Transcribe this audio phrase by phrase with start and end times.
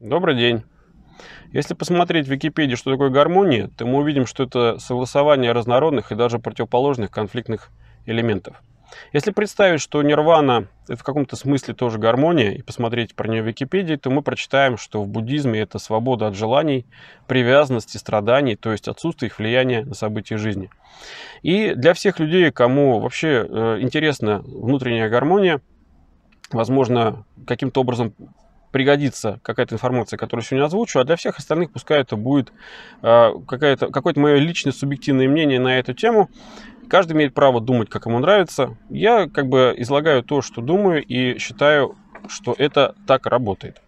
[0.00, 0.62] Добрый день.
[1.52, 6.14] Если посмотреть в Википедии, что такое гармония, то мы увидим, что это согласование разнородных и
[6.14, 7.70] даже противоположных конфликтных
[8.06, 8.62] элементов.
[9.12, 13.46] Если представить, что нирвана– это в каком-то смысле тоже гармония, и посмотреть про нее в
[13.48, 16.86] Википедии, то мы прочитаем, что в буддизме это свобода от желаний,
[17.26, 20.70] привязанности, страданий, то есть отсутствие их влияния на события жизни.
[21.42, 25.60] И для всех людей, кому вообще э, интересна внутренняя гармония,
[26.52, 28.14] возможно, каким-то образом
[28.70, 32.52] пригодится какая-то информация, которую сегодня озвучу, а для всех остальных пускай это будет
[33.02, 36.30] э, какое-то мое личное субъективное мнение на эту тему.
[36.88, 38.76] Каждый имеет право думать, как ему нравится.
[38.88, 41.96] Я как бы излагаю то, что думаю, и считаю,
[42.28, 43.82] что это так работает.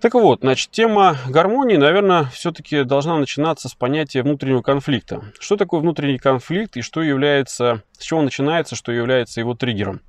[0.00, 5.22] Так вот, значит, тема гармонии, наверное, все-таки должна начинаться с понятия внутреннего конфликта.
[5.38, 10.00] Что такое внутренний конфликт и что является, с чего начинается, что является его триггером?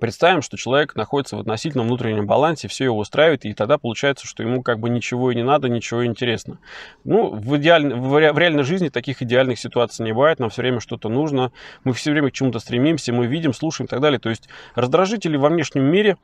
[0.00, 4.42] Представим, что человек находится в относительном внутреннем балансе, все его устраивает, и тогда получается, что
[4.42, 6.58] ему как бы ничего и не надо, ничего и интересно.
[7.04, 7.94] Ну, в, идеаль...
[7.94, 11.52] в реальной жизни таких идеальных ситуаций не бывает, нам все время что-то нужно,
[11.84, 14.18] мы все время к чему-то стремимся, мы видим, слушаем и так далее.
[14.18, 16.16] То есть раздражители во внешнем мире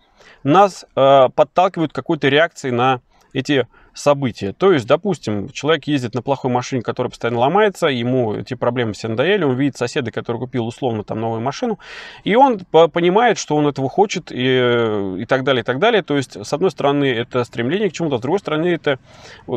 [0.42, 3.00] нас э, подталкивают к какой-то реакции на
[3.32, 4.52] эти события.
[4.52, 9.08] То есть, допустим, человек ездит на плохой машине, которая постоянно ломается, ему эти проблемы все
[9.08, 11.78] надоели, он видит соседа, который купил условно там новую машину,
[12.24, 16.02] и он понимает, что он этого хочет и, и так далее, и так далее.
[16.02, 18.98] То есть, с одной стороны, это стремление к чему-то, с другой стороны, это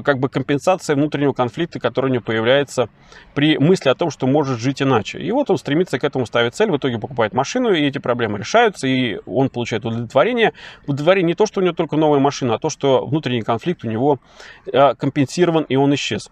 [0.04, 2.90] как бы компенсация внутреннего конфликта, который у него появляется
[3.34, 5.20] при мысли о том, что может жить иначе.
[5.20, 8.40] И вот он стремится к этому ставить цель, в итоге покупает машину, и эти проблемы
[8.40, 10.54] решаются, и он получает удовлетворение.
[10.88, 13.88] Удовлетворение не то, что у него только новая машина, а то, что внутренний конфликт у
[13.90, 14.25] него Э,
[14.72, 16.30] компенсирован и он исчез.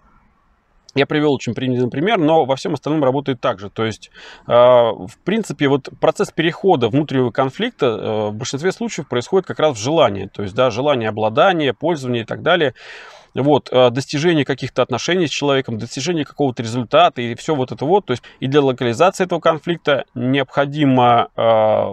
[0.94, 3.68] Я привел очень примитивный пример, но во всем остальном работает так же.
[3.68, 4.10] То есть,
[4.46, 9.76] э, в принципе, вот процесс перехода внутреннего конфликта э, в большинстве случаев происходит как раз
[9.76, 10.26] в желании.
[10.26, 12.74] То есть, да, желание обладания, пользования и так далее.
[13.34, 18.06] Вот, достижение каких-то отношений с человеком, достижение какого-то результата и все вот это вот.
[18.06, 21.30] То есть, и для локализации этого конфликта необходимо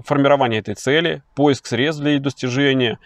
[0.05, 2.99] формирование этой цели, поиск средств для ее достижения,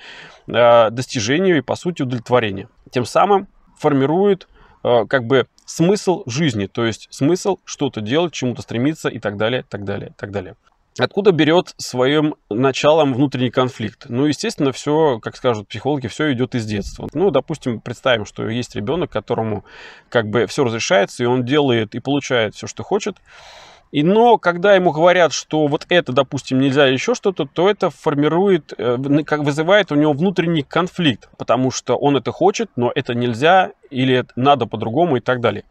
[0.47, 3.47] достижению и, по сути, удовлетворения тем самым
[3.78, 4.47] формирует
[4.84, 9.66] э, как бы смысл жизни, то есть смысл что-то делать, чему-то стремиться и так далее,
[9.67, 10.56] так далее, так далее.
[10.97, 14.06] Откуда берет своим началом внутренний конфликт?
[14.07, 17.09] Ну, естественно, все, как скажут психологи, все идет из детства.
[17.13, 19.66] Ну, допустим, представим, что есть ребенок, которому
[20.07, 23.17] как бы все разрешается, и он делает и получает все, что хочет.
[23.91, 28.73] И, но когда ему говорят, что вот это, допустим, нельзя еще что-то, то это формирует,
[28.78, 33.72] э, как вызывает у него внутренний конфликт, потому что он это хочет, но это нельзя,
[33.90, 35.63] или надо по-другому и так далее.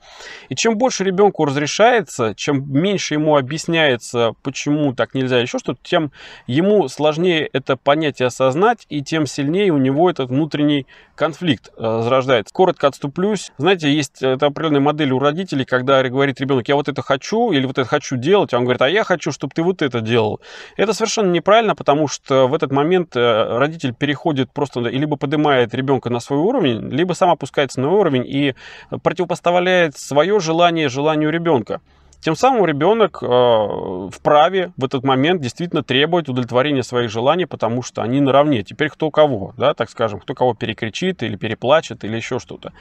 [0.48, 6.12] И чем больше ребенку разрешается, чем меньше ему объясняется, почему так нельзя, еще что-то, тем
[6.46, 12.00] ему сложнее это понять и осознать, и тем сильнее у него этот внутренний конфликт э,
[12.02, 12.52] зарождается.
[12.52, 13.52] Коротко отступлюсь.
[13.58, 17.66] Знаете, есть это определенная модель у родителей, когда говорит ребенок, я вот это хочу, или
[17.66, 20.40] вот это хочу делать, а он говорит, а я хочу, чтобы ты вот это делал.
[20.76, 26.10] Это совершенно неправильно, потому что в этот момент э, родитель переходит просто, либо поднимает ребенка
[26.10, 28.54] на свой уровень, либо сам опускается на уровень, уровень и
[29.02, 31.80] противопоставляет свое желание желанию ребенка.
[32.24, 38.00] Тем самым ребенок э, вправе в этот момент действительно требовать удовлетворения своих желаний, потому что
[38.00, 38.62] они наравне.
[38.62, 42.72] Теперь кто кого, да, так скажем, кто кого перекричит или переплачет или еще что-то.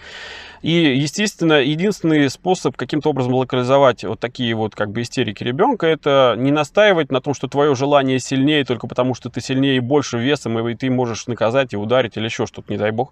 [0.62, 6.36] И, естественно, единственный способ каким-то образом локализовать вот такие вот как бы истерики ребенка, это
[6.38, 10.20] не настаивать на том, что твое желание сильнее только потому, что ты сильнее и больше
[10.20, 13.12] весом, и ты можешь наказать и ударить или еще что-то, не дай бог.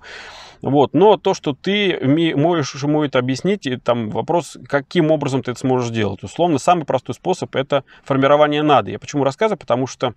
[0.61, 0.93] Вот.
[0.93, 1.99] Но то, что ты
[2.35, 6.20] можешь ему это объяснить, и там вопрос, каким образом ты это сможешь делать.
[6.23, 8.91] Условно, самый простой способ– это формирование нады.
[8.91, 9.57] Я почему рассказываю?
[9.57, 10.13] Потому что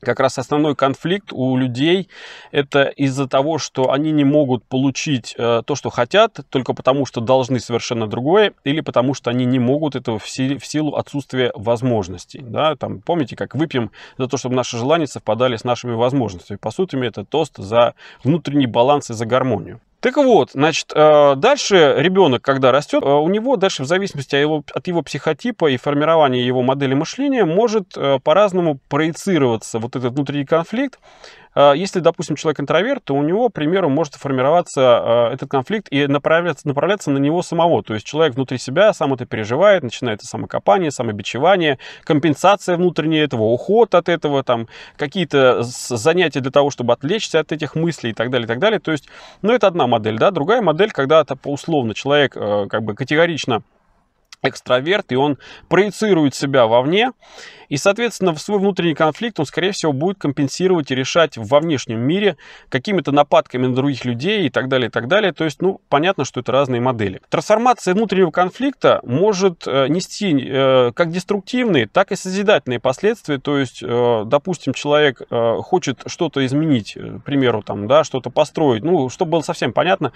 [0.00, 2.08] как раз основной конфликт у людей
[2.52, 7.20] это из-за того, что они не могут получить э, то, что хотят, только потому, что
[7.20, 11.52] должны совершенно другое, или потому, что они не могут этого в, си- в силу отсутствия
[11.54, 12.40] возможностей.
[12.42, 12.76] Да?
[12.76, 16.56] Там, помните, как выпьем за то, чтобы наши желания совпадали с нашими возможностями.
[16.56, 17.94] По сути, это тост за
[18.24, 19.80] внутренний баланс и за гармонию.
[20.00, 24.40] Так вот, значит, э, дальше ребенок, когда растет, э, у него дальше в зависимости от
[24.40, 30.14] его, от его психотипа и формирования его модели мышления может э, по-разному проецироваться вот этот
[30.14, 30.98] внутренний конфликт
[31.74, 36.06] если, допустим, человек интроверт, то у него, к примеру, может формироваться а, этот конфликт и
[36.06, 37.82] направляться, направляться на него самого.
[37.82, 43.94] То есть человек внутри себя сам это переживает, начинается самокопание, самобичевание, компенсация внутренняя этого, уход
[43.94, 48.44] от этого, там, какие-то занятия для того, чтобы отвлечься от этих мыслей и так далее,
[48.44, 48.78] и так далее.
[48.78, 49.08] То есть,
[49.42, 50.30] ну, это одна модель, да.
[50.30, 53.62] Другая модель, когда условно человек а, как бы категорично
[54.42, 55.38] экстраверт, и он
[55.68, 57.12] проецирует себя вовне,
[57.70, 62.00] и, соответственно, в свой внутренний конфликт он, скорее всего, будет компенсировать и решать во внешнем
[62.00, 62.36] мире
[62.68, 65.32] какими-то нападками на других людей и так далее, и так далее.
[65.32, 67.20] То есть, ну, понятно, что это разные модели.
[67.28, 73.38] Трансформация внутреннего конфликта может э, нести э, как деструктивные, так и созидательные последствия.
[73.38, 79.08] То есть, э, допустим, человек хочет что-то изменить, к примеру, там, да, что-то построить, ну,
[79.10, 80.12] чтобы было совсем понятно.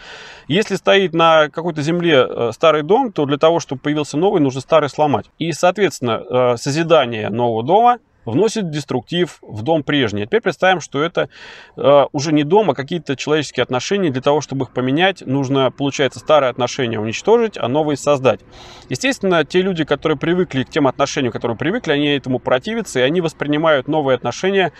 [0.48, 4.88] Если стоит на какой-то земле старый дом, то для того, чтобы появился новый, нужно старый
[4.88, 5.26] сломать.
[5.38, 10.22] И, соответственно, э, созидание нового дома вносит деструктив в дом прежний.
[10.22, 11.28] А теперь представим, что это
[11.76, 14.10] э, уже не дом, а какие-то человеческие отношения.
[14.10, 18.40] Для того, чтобы их поменять, нужно, получается, старые отношения уничтожить, а новые создать.
[18.88, 23.20] Естественно, те люди, которые привыкли к тем отношениям, которые привыкли, они этому противятся, и они
[23.20, 24.72] воспринимают новые отношения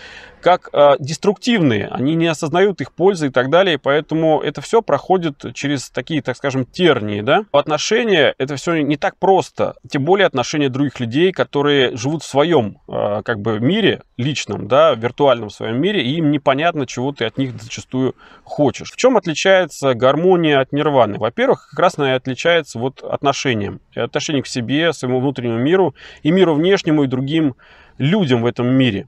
[0.45, 1.87] как э, деструктивные.
[1.87, 3.79] Они не осознают их пользы и так далее.
[3.79, 7.21] Поэтому это все проходит через такие, так скажем, тернии.
[7.21, 7.45] Да?
[7.51, 9.75] Отношения это все не так просто.
[9.89, 14.93] Тем более отношения других людей, которые живут в своем э, как бы мире личном, да,
[14.93, 18.91] виртуальном своем мире, и им непонятно, чего ты от них зачастую хочешь.
[18.91, 21.17] В чем отличается гармония от нирваны?
[21.17, 23.79] Во-первых, как раз она и отличается вот отношением.
[23.95, 27.55] Отношение к себе, своему внутреннему миру и миру внешнему и другим
[27.97, 29.07] людям в этом мире.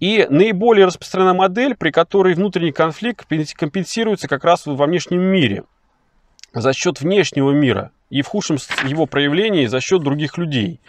[0.00, 5.64] И наиболее распространенная модель, при которой внутренний конфликт компенсируется как раз во внешнем мире
[6.52, 10.80] за счет внешнего мира и в худшем его проявлении за счет других людей.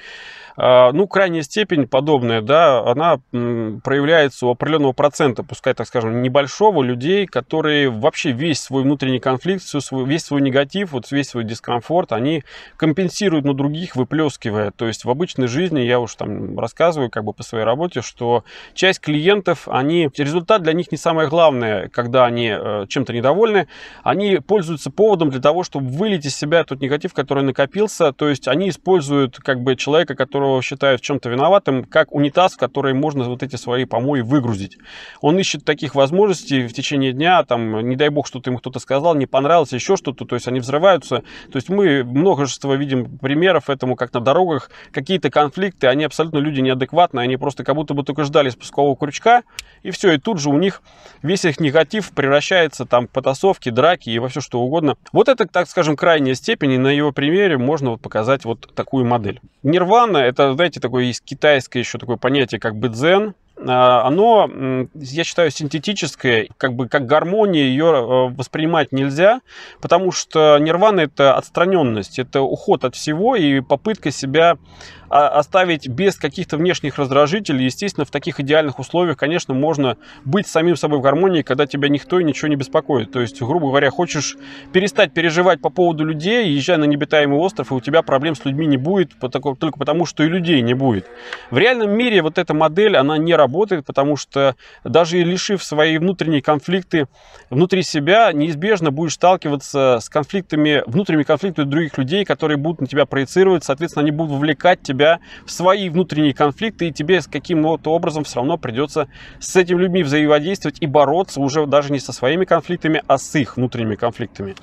[0.58, 6.84] А, ну, крайняя степень подобная, да, она проявляется у определенного процента, пускай, так скажем, небольшого,
[6.84, 12.12] людей, которые вообще весь свой внутренний конфликт, свой, весь свой негатив, вот весь свой дискомфорт,
[12.12, 12.44] они
[12.78, 14.72] компенсируют на других, выплескивая.
[14.72, 18.44] То есть в обычной жизни, я уж там рассказываю как бы по своей работе, что
[18.74, 23.68] часть клиентов, они, результат для них не самое главное, когда они э, чем-то недовольны,
[24.04, 28.48] они пользуются поводом для того, чтобы вылить из себя тот негатив, который накопился, то есть
[28.48, 33.26] они используют как бы человека, которого которого в чем-то виноватым, как унитаз, в который можно
[33.26, 34.78] вот эти свои помои выгрузить.
[35.22, 39.16] Он ищет таких возможностей в течение дня, там, не дай бог, что-то ему кто-то сказал,
[39.16, 41.24] не понравилось, еще что-то, то есть они взрываются.
[41.52, 46.62] То есть мы множество видим примеров этому, как на дорогах, какие-то конфликты, они абсолютно люди
[46.62, 49.44] неадекватные, они просто как будто бы только ждали спускового крючка,
[49.84, 50.82] и все, и тут же у них
[51.22, 54.96] весь их негатив превращается там в потасовки, драки и во все что угодно.
[55.12, 59.06] Вот это, так скажем, крайняя степень, и на его примере можно вот показать вот такую
[59.06, 59.40] модель.
[59.64, 63.34] Нирвана– это, знаете, такое есть китайское еще такое понятие, как бы дзен.
[63.68, 64.50] А, оно,
[64.96, 69.42] я считаю, синтетическое, как бы как гармония ее э, воспринимать нельзя,
[69.82, 74.58] потому что нирвана это отстраненность, это уход от всего и попытка себя
[75.10, 77.66] оставить без каких-то внешних раздражителей.
[77.66, 82.20] Естественно, в таких идеальных условиях, конечно, можно быть самим собой в гармонии, когда тебя никто
[82.20, 83.12] и ничего не беспокоит.
[83.12, 84.38] То есть, грубо говоря, хочешь
[84.72, 88.68] перестать переживать по поводу людей, езжай на необитаемый остров, и у тебя проблем с людьми
[88.68, 91.08] не будет, только потому, что и людей не будет.
[91.50, 96.42] В реальном мире вот эта модель, она не работает, потому что даже лишив свои внутренние
[96.42, 97.08] конфликты
[97.50, 103.06] внутри себя, неизбежно будешь сталкиваться с конфликтами, внутренними конфликтами других людей, которые будут на тебя
[103.06, 107.92] проецировать, соответственно, они будут вовлекать тебя тебя в свои внутренние конфликты, и тебе с каким-то
[107.92, 109.08] образом все равно придется
[109.40, 113.56] с этими людьми взаимодействовать и бороться уже даже не со своими конфликтами, а с их
[113.56, 114.56] внутренними конфликтами.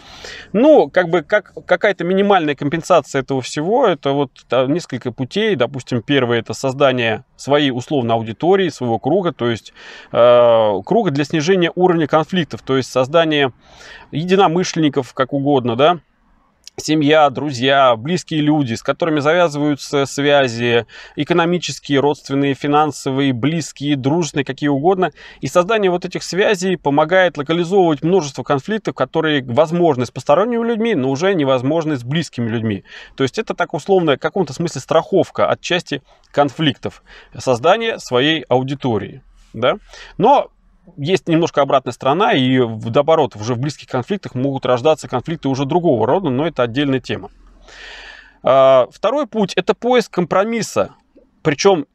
[0.52, 4.30] Ну, как бы как, какая-то минимальная компенсация этого всего, это вот
[4.68, 5.56] несколько путей.
[5.56, 9.72] Допустим, первое это создание своей условно аудитории, своего круга, то есть
[10.12, 13.52] э, круга для снижения уровня конфликтов, то есть создание
[14.10, 16.00] единомышленников, как угодно, да,
[16.76, 25.12] семья, друзья, близкие люди, с которыми завязываются связи, экономические, родственные, финансовые, близкие, дружные, какие угодно.
[25.40, 31.10] И создание вот этих связей помогает локализовывать множество конфликтов, которые возможны с посторонними людьми, но
[31.10, 32.84] уже невозможны с близкими людьми.
[33.16, 37.02] То есть это так условно, в каком-то смысле страховка от части конфликтов,
[37.36, 39.22] создание своей аудитории.
[39.52, 39.76] Да?
[40.18, 40.50] Но
[40.96, 46.06] есть немножко обратная сторона, и наоборот, уже в близких конфликтах могут рождаться конфликты уже другого
[46.06, 47.30] рода, но это отдельная тема.
[48.42, 50.94] А, второй путь– это поиск компромисса,
[51.42, 51.86] причем,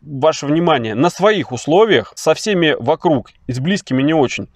[0.00, 4.48] ваше внимание, на своих условиях, со всеми вокруг, и с близкими не очень.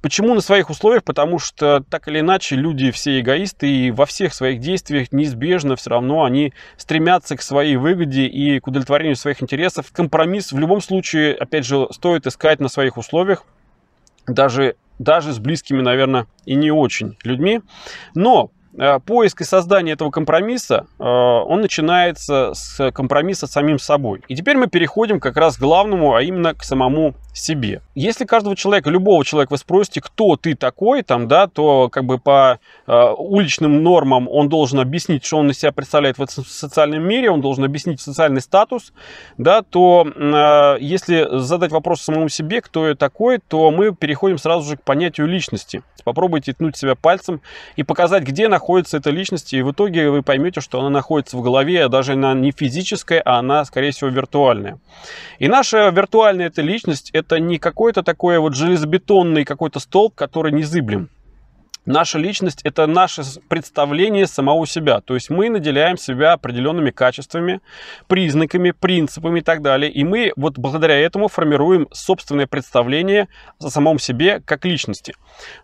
[0.00, 1.02] Почему на своих условиях?
[1.02, 5.90] Потому что так или иначе люди все эгоисты и во всех своих действиях неизбежно все
[5.90, 9.90] равно они стремятся к своей выгоде и к удовлетворению своих интересов.
[9.92, 13.44] Компромисс в любом случае, опять же, стоит искать на своих условиях,
[14.26, 17.60] даже, даже с близкими, наверное, и не очень людьми.
[18.14, 24.22] Но Э, поиск и создание этого компромисса, э, он начинается с компромисса с самим собой.
[24.28, 27.82] И теперь мы переходим как раз к главному, а именно к самому себе.
[27.94, 32.18] Если каждого человека, любого человека вы спросите, кто ты такой, там, да, то как бы
[32.18, 37.30] по э, уличным нормам он должен объяснить, что он из себя представляет в социальном мире,
[37.30, 38.92] он должен объяснить социальный статус,
[39.36, 44.68] да, то э, если задать вопрос самому себе, кто я такой, то мы переходим сразу
[44.68, 45.82] же к понятию личности.
[46.04, 47.40] Попробуйте ткнуть себя пальцем
[47.76, 51.42] и показать, где находится эта личность, и в итоге вы поймете, что она находится в
[51.42, 54.78] голове, а даже она не физическая, а она, скорее всего, виртуальная.
[55.38, 61.10] И наша виртуальная эта личность, это не какой-то такой вот железобетонный какой-то столб, который незыблем.
[61.88, 65.00] Наша личность– это наше представление самого себя.
[65.00, 67.62] То есть мы наделяем себя определенными качествами,
[68.08, 69.90] признаками, принципами и так далее.
[69.90, 73.28] И мы вот благодаря этому формируем собственное представление
[73.58, 75.14] о самом себе как личности.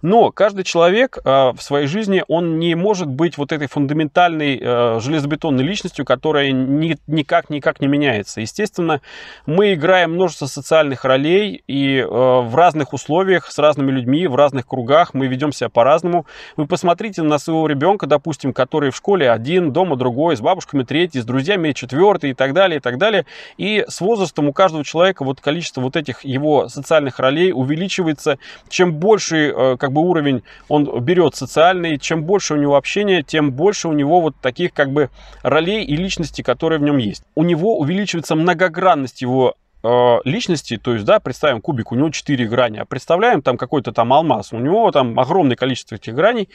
[0.00, 5.00] Но каждый человек э, в своей жизни, он не может быть вот этой фундаментальной э,
[5.00, 8.40] железобетонной личностью, которая ни, никак, никак не меняется.
[8.40, 9.02] Естественно,
[9.45, 14.66] мы играем множество социальных ролей и э, в разных условиях, с разными людьми, в разных
[14.66, 16.26] кругах мы ведем себя по-разному по-разному.
[16.56, 21.21] Вы посмотрите на своего ребенка, допустим, который в школе один, дома другой, с бабушками третий,
[21.21, 23.26] с друзьями четвертый и так далее, и так далее.
[23.56, 28.38] И с возрастом у каждого человека вот количество вот этих его социальных ролей увеличивается.
[28.68, 33.52] Чем больше э, как бы уровень он берет социальный, чем больше у него общения, тем
[33.52, 35.11] больше у него вот таких как бы
[35.42, 37.25] ролей и личностей, которые в нем есть.
[37.35, 39.54] У него увеличивается многогранность его
[39.87, 43.93] Э, личности, то есть, да, представим кубик, у него 4 грани, а представляем там какой-то
[43.93, 46.49] там алмаз, у него там огромное количество этих граней.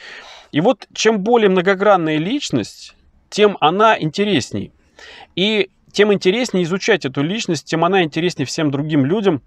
[0.50, 2.96] И вот чем более многогранная личность,
[3.28, 4.72] тем она интересней.
[5.36, 9.42] И тем интереснее изучать эту личность, тем она интереснее всем другим людям,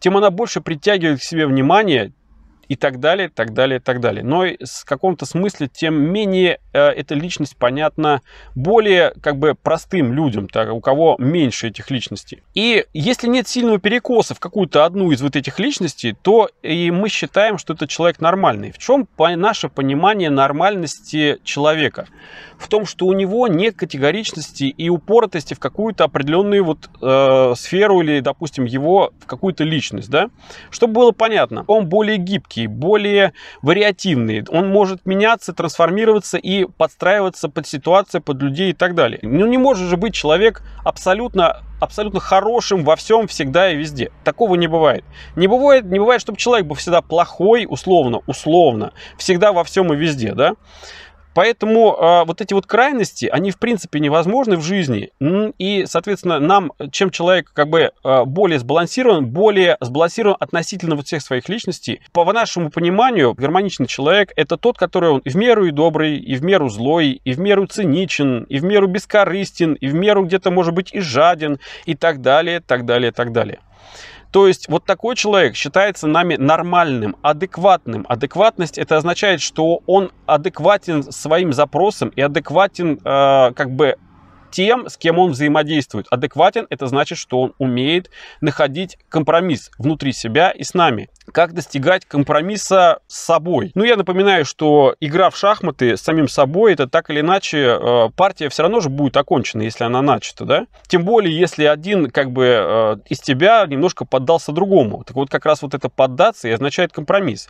[0.00, 2.12] тем она больше притягивает к себе внимание,
[2.68, 4.22] и так далее, так далее, так далее.
[4.22, 8.22] Но в каком-то смысле тем менее э, эта личность понятна
[8.54, 12.42] более как бы простым людям, так, у кого меньше этих личностей.
[12.54, 17.08] И если нет сильного перекоса в какую-то одну из вот этих личностей, то и мы
[17.08, 18.70] считаем, что это человек нормальный.
[18.72, 22.06] В чем наше понимание нормальности человека?
[22.58, 28.00] В том, что у него нет категоричности и упоротости в какую-то определенную вот э, сферу
[28.00, 30.28] или, допустим, его в какую-то личность, да?
[30.70, 34.44] Чтобы было понятно, он более гибкий, гибкий, более вариативный.
[34.48, 39.20] Он может меняться, трансформироваться и подстраиваться под ситуацию, под людей и так далее.
[39.22, 44.10] Ну не может же быть человек абсолютно абсолютно хорошим во всем, всегда и везде.
[44.24, 45.04] Такого не бывает.
[45.36, 49.96] Не бывает, не бывает, чтобы человек был всегда плохой, условно, условно, всегда во всем и
[49.96, 50.54] везде, да.
[51.34, 55.10] Поэтому э, вот эти вот крайности, они в принципе невозможны в жизни.
[55.58, 61.22] И, соответственно, нам, чем человек как бы э, более сбалансирован, более сбалансирован относительно вот всех
[61.22, 66.18] своих личностей, по нашему пониманию, гармоничный человек это тот, который он в меру и добрый,
[66.18, 70.24] и в меру злой, и в меру циничен, и в меру бескорыстен, и в меру
[70.24, 73.60] где-то может быть и жаден, и так далее, так далее, так далее.
[74.30, 78.04] То есть вот такой человек считается нами нормальным, адекватным.
[78.08, 83.96] Адекватность это означает, что он адекватен своим запросам и адекватен э, как бы
[84.50, 86.06] тем, с кем он взаимодействует.
[86.10, 91.08] Адекватен– это значит, что он умеет находить компромисс внутри себя и с нами.
[91.32, 93.70] Как достигать компромисса с собой?
[93.74, 98.08] Ну, я напоминаю, что игра в шахматы с самим собой, это так или иначе, э,
[98.16, 100.66] партия все равно же будет окончена, если она начата, да?
[100.86, 105.04] Тем более, если один, как бы, э, из тебя немножко поддался другому.
[105.04, 107.48] Так вот, как раз вот это поддаться и означает компромисс.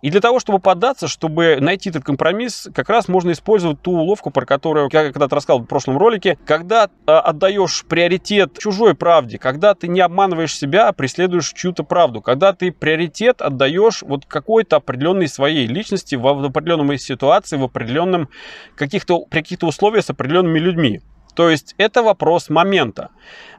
[0.00, 4.30] И для того, чтобы поддаться, чтобы найти этот компромисс, как раз можно использовать ту уловку,
[4.30, 9.74] про которую я когда-то рассказал в прошлом ролике, когда э, отдаешь приоритет чужой правде, когда
[9.74, 12.93] ты не обманываешь себя, а преследуешь чью-то правду, когда ты приоритет
[13.40, 18.28] отдаешь вот какой-то определенной своей личности в определенной ситуации, в определенном
[18.76, 21.00] каких-то, каких-то условиях с определенными людьми.
[21.34, 23.10] То есть это вопрос момента.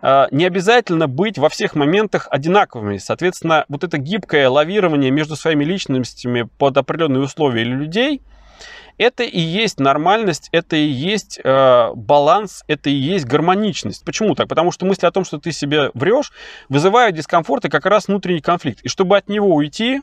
[0.01, 2.97] А, не обязательно быть во всех моментах одинаковыми.
[2.97, 8.21] Соответственно, вот это гибкое лавирование между своими личностями под определенные условия или людей,
[8.97, 14.05] это и есть нормальность, это и есть э, баланс, это и есть гармоничность.
[14.05, 14.47] Почему так?
[14.47, 16.31] Потому что мысли о том, что ты себе врешь,
[16.69, 18.81] вызывают дискомфорт и как раз внутренний конфликт.
[18.83, 20.01] И чтобы от него уйти,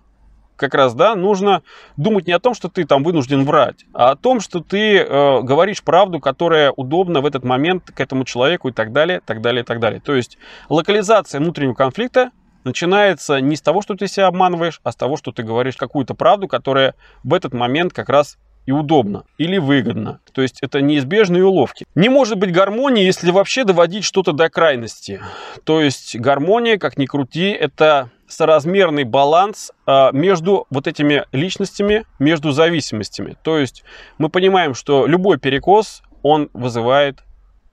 [0.57, 1.63] как раз, да, нужно
[1.97, 5.41] думать не о том, что ты там вынужден врать, а о том, что ты э,
[5.43, 9.65] говоришь правду, которая удобна в этот момент к этому человеку и так далее, так далее,
[9.65, 10.01] так далее.
[10.01, 12.31] То есть локализация внутреннего конфликта
[12.65, 16.15] начинается не с того, что ты себя обманываешь, а с того, что ты говоришь какую-то
[16.15, 16.95] правду, которая
[17.25, 20.21] в этот момент как раз и удобно или выгодно.
[20.33, 21.87] То есть это неизбежные уловки.
[21.95, 25.21] Не может быть гармонии, если вообще доводить что-то до крайности.
[25.65, 32.53] То есть гармония, как ни крути, это соразмерный баланс а, между вот этими личностями, между
[32.53, 33.37] зависимостями.
[33.43, 33.85] То есть
[34.19, 37.23] мы понимаем, что любой перекос, он вызывает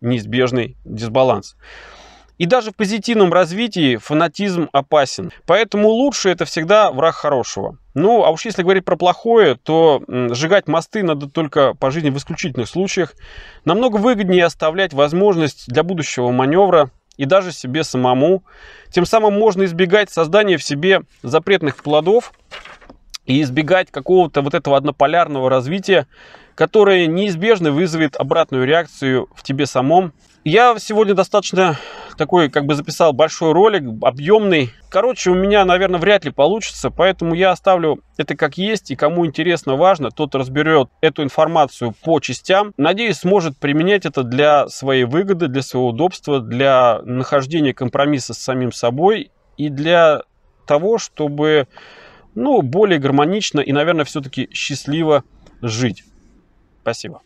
[0.01, 1.55] неизбежный дисбаланс.
[2.38, 5.31] И даже в позитивном развитии фанатизм опасен.
[5.46, 7.77] Поэтому лучше это всегда враг хорошего.
[8.00, 12.18] Ну, а уж если говорить про плохое, то сжигать мосты надо только по жизни в
[12.18, 13.13] исключительных случаях.
[13.65, 18.44] Намного выгоднее оставлять возможность для будущего маневра и даже себе самому.
[18.89, 22.32] Тем самым можно избегать создания в себе запретных плодов
[23.30, 26.08] и избегать какого-то вот этого однополярного развития,
[26.56, 30.14] которое неизбежно вызовет обратную реакцию в тебе самом.
[30.44, 31.78] Я сегодня достаточно
[32.18, 34.72] такой, как бы записал большой ролик, объемный.
[34.90, 38.90] Короче, у меня, наверное, вряд ли получится, поэтому я оставлю это как есть.
[38.90, 42.74] И кому интересно, важно, тот разберет эту информацию по частям.
[42.78, 48.72] Надеюсь, сможет применять это для своей выгоды, для своего удобства, для нахождения компромисса с самим
[48.72, 50.24] собой и для
[50.66, 51.68] того, чтобы
[52.36, 55.24] ну, более гармонично и, наверное, все-таки счастливо
[55.62, 56.04] жить.
[56.82, 57.22] Спасибо.